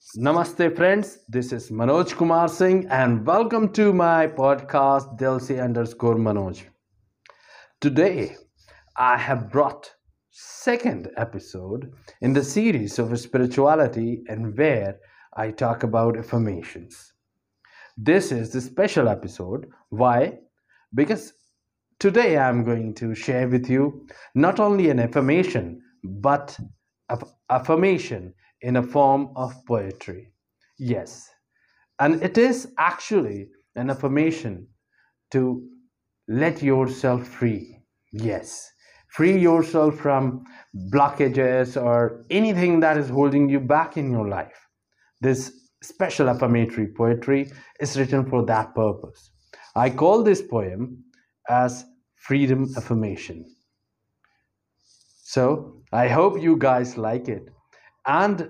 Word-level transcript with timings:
Namaste, 0.00 0.76
friends. 0.76 1.18
This 1.28 1.52
is 1.52 1.70
Manoj 1.70 2.16
Kumar 2.16 2.48
Singh, 2.48 2.86
and 2.86 3.26
welcome 3.26 3.72
to 3.72 3.92
my 3.92 4.28
podcast, 4.28 5.18
Delsi 5.18 5.60
underscore 5.62 6.14
Manoj. 6.14 6.62
Today, 7.80 8.36
I 8.96 9.18
have 9.18 9.50
brought 9.50 9.92
second 10.30 11.10
episode 11.16 11.92
in 12.20 12.32
the 12.32 12.44
series 12.44 13.00
of 13.00 13.18
spirituality 13.18 14.22
and 14.28 14.56
where 14.56 15.00
I 15.36 15.50
talk 15.50 15.82
about 15.82 16.16
affirmations. 16.16 17.12
This 17.96 18.30
is 18.30 18.52
the 18.52 18.60
special 18.60 19.08
episode. 19.08 19.66
Why? 19.88 20.38
Because 20.94 21.32
today 21.98 22.38
I'm 22.38 22.62
going 22.62 22.94
to 22.94 23.16
share 23.16 23.48
with 23.48 23.68
you 23.68 24.06
not 24.36 24.60
only 24.60 24.90
an 24.90 25.00
affirmation 25.00 25.82
but 26.04 26.56
affirmation 27.50 28.32
in 28.62 28.76
a 28.76 28.82
form 28.82 29.30
of 29.36 29.54
poetry. 29.66 30.32
Yes, 30.78 31.28
and 31.98 32.22
it 32.22 32.38
is 32.38 32.72
actually 32.78 33.48
an 33.76 33.90
affirmation 33.90 34.68
to 35.30 35.68
let 36.28 36.62
yourself 36.62 37.26
free. 37.26 37.80
Yes, 38.12 38.70
free 39.08 39.38
yourself 39.38 39.96
from 39.96 40.44
blockages 40.92 41.80
or 41.80 42.24
anything 42.30 42.80
that 42.80 42.96
is 42.96 43.08
holding 43.08 43.48
you 43.48 43.60
back 43.60 43.96
in 43.96 44.10
your 44.10 44.28
life. 44.28 44.66
This 45.20 45.52
special 45.82 46.28
affirmatory 46.28 46.88
poetry 46.96 47.50
is 47.80 47.98
written 47.98 48.28
for 48.28 48.44
that 48.46 48.74
purpose. 48.74 49.30
I 49.74 49.90
call 49.90 50.22
this 50.22 50.42
poem 50.42 51.04
as 51.48 51.84
Freedom 52.16 52.68
Affirmation. 52.76 53.44
So 55.22 55.82
I 55.92 56.08
hope 56.08 56.40
you 56.40 56.56
guys 56.56 56.96
like 56.96 57.28
it 57.28 57.48
and 58.08 58.48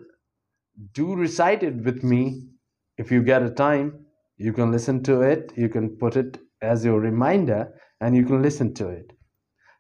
do 0.94 1.14
recite 1.14 1.64
it 1.64 1.77
with 1.84 2.05
me 2.05 2.48
if 2.96 3.10
you 3.12 3.22
get 3.22 3.42
a 3.42 3.50
time. 3.50 4.06
You 4.38 4.55
can 4.55 4.72
listen 4.72 5.02
to 5.05 5.22
it, 5.22 5.52
you 5.56 5.69
can 5.69 5.96
put 5.98 6.16
it 6.16 6.38
as 6.62 6.84
your 6.84 7.00
reminder, 7.00 7.74
and 8.00 8.16
you 8.16 8.24
can 8.24 8.41
listen 8.41 8.72
to 8.74 8.88
it. 8.88 9.12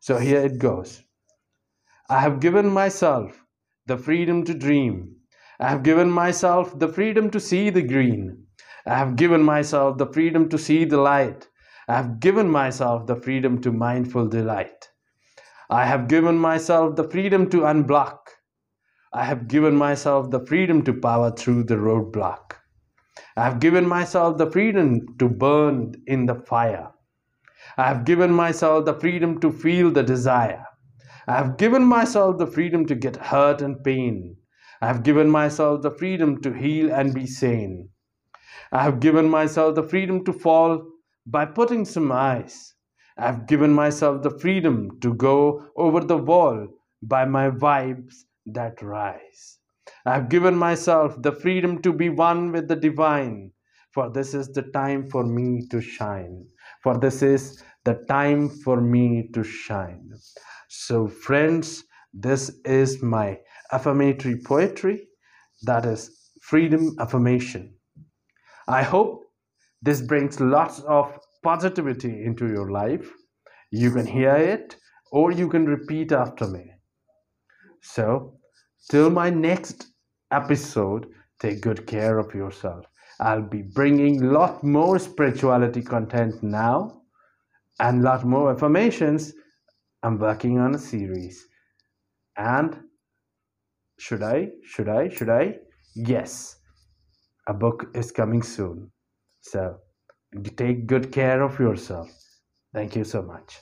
So 0.00 0.18
here 0.18 0.40
it 0.40 0.58
goes 0.58 1.02
I 2.10 2.20
have 2.20 2.40
given 2.40 2.68
myself 2.68 3.44
the 3.86 3.98
freedom 3.98 4.44
to 4.44 4.54
dream. 4.54 5.16
I 5.60 5.68
have 5.70 5.82
given 5.82 6.10
myself 6.10 6.78
the 6.78 6.88
freedom 6.88 7.30
to 7.30 7.40
see 7.40 7.70
the 7.70 7.82
green. 7.82 8.44
I 8.86 8.96
have 8.98 9.16
given 9.16 9.42
myself 9.42 9.98
the 9.98 10.06
freedom 10.06 10.48
to 10.50 10.58
see 10.58 10.84
the 10.84 10.98
light. 10.98 11.48
I 11.88 11.96
have 11.96 12.20
given 12.20 12.50
myself 12.50 13.06
the 13.06 13.16
freedom 13.16 13.60
to 13.62 13.72
mindful 13.72 14.28
delight. 14.28 14.88
I 15.70 15.86
have 15.86 16.08
given 16.08 16.38
myself 16.38 16.96
the 16.96 17.08
freedom 17.08 17.50
to 17.50 17.58
unblock. 17.62 18.18
I 19.12 19.24
have 19.24 19.48
given 19.48 19.74
myself 19.74 20.30
the 20.30 20.44
freedom 20.44 20.84
to 20.84 20.92
power 20.92 21.30
through 21.30 21.64
the 21.64 21.76
roadblock. 21.76 22.56
I 23.38 23.44
have 23.44 23.58
given 23.58 23.88
myself 23.88 24.36
the 24.36 24.50
freedom 24.50 25.16
to 25.18 25.30
burn 25.30 25.94
in 26.06 26.26
the 26.26 26.34
fire. 26.34 26.90
I 27.78 27.84
have 27.88 28.04
given 28.04 28.32
myself 28.32 28.84
the 28.84 28.92
freedom 28.92 29.40
to 29.40 29.50
feel 29.50 29.90
the 29.90 30.02
desire. 30.02 30.62
I 31.26 31.36
have 31.36 31.56
given 31.56 31.84
myself 31.84 32.36
the 32.36 32.46
freedom 32.46 32.84
to 32.84 32.94
get 32.94 33.16
hurt 33.16 33.62
and 33.62 33.82
pain. 33.82 34.36
I 34.82 34.88
have 34.88 35.02
given 35.02 35.30
myself 35.30 35.80
the 35.80 35.90
freedom 35.90 36.42
to 36.42 36.52
heal 36.52 36.92
and 36.92 37.14
be 37.14 37.26
sane. 37.26 37.88
I 38.72 38.82
have 38.82 39.00
given 39.00 39.30
myself 39.30 39.74
the 39.74 39.88
freedom 39.88 40.22
to 40.26 40.34
fall 40.34 40.86
by 41.24 41.46
putting 41.46 41.86
some 41.86 42.12
ice. 42.12 42.74
I've 43.16 43.46
given 43.46 43.72
myself 43.72 44.22
the 44.22 44.38
freedom 44.38 45.00
to 45.00 45.14
go 45.14 45.64
over 45.76 46.00
the 46.00 46.18
wall 46.18 46.68
by 47.02 47.24
my 47.24 47.48
vibes 47.48 48.27
that 48.54 48.82
rise. 48.82 49.58
I've 50.06 50.28
given 50.28 50.56
myself 50.56 51.20
the 51.22 51.32
freedom 51.32 51.82
to 51.82 51.92
be 51.92 52.08
one 52.08 52.52
with 52.52 52.68
the 52.68 52.76
divine, 52.76 53.52
for 53.92 54.10
this 54.10 54.34
is 54.34 54.48
the 54.52 54.62
time 54.62 55.08
for 55.10 55.24
me 55.24 55.66
to 55.70 55.80
shine. 55.80 56.46
For 56.82 56.98
this 56.98 57.22
is 57.22 57.62
the 57.84 58.04
time 58.08 58.48
for 58.48 58.80
me 58.80 59.30
to 59.34 59.42
shine. 59.42 60.10
So, 60.68 61.08
friends, 61.08 61.84
this 62.12 62.50
is 62.64 63.02
my 63.02 63.38
affirmatory 63.72 64.40
poetry 64.44 65.08
that 65.62 65.84
is 65.86 66.30
freedom 66.42 66.96
affirmation. 67.00 67.74
I 68.68 68.82
hope 68.82 69.24
this 69.82 70.02
brings 70.02 70.40
lots 70.40 70.80
of 70.80 71.18
positivity 71.42 72.24
into 72.24 72.48
your 72.48 72.70
life. 72.70 73.10
You 73.70 73.92
can 73.92 74.06
hear 74.06 74.36
it 74.36 74.76
or 75.12 75.32
you 75.32 75.48
can 75.48 75.66
repeat 75.66 76.12
after 76.12 76.46
me. 76.46 76.72
So, 77.94 78.34
till 78.90 79.10
my 79.10 79.30
next 79.30 79.92
episode, 80.30 81.06
take 81.40 81.62
good 81.62 81.86
care 81.86 82.18
of 82.18 82.34
yourself. 82.34 82.84
I'll 83.20 83.48
be 83.48 83.62
bringing 83.62 84.22
lot 84.22 84.62
more 84.62 84.98
spirituality 84.98 85.82
content 85.82 86.42
now 86.42 87.02
and 87.80 88.02
lot 88.02 88.24
more 88.24 88.52
affirmations. 88.52 89.32
I'm 90.02 90.18
working 90.18 90.58
on 90.58 90.74
a 90.74 90.78
series. 90.78 91.46
And 92.36 92.78
should 93.98 94.22
I? 94.22 94.50
Should 94.62 94.88
I? 94.88 95.08
Should 95.08 95.30
I? 95.30 95.56
Yes. 95.96 96.56
A 97.46 97.54
book 97.54 97.86
is 97.94 98.12
coming 98.12 98.42
soon. 98.42 98.92
So, 99.40 99.78
take 100.56 100.86
good 100.86 101.10
care 101.10 101.42
of 101.42 101.58
yourself. 101.58 102.10
Thank 102.74 102.96
you 102.96 103.04
so 103.04 103.22
much. 103.22 103.58